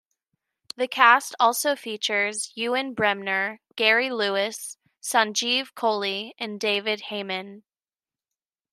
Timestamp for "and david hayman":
6.39-7.61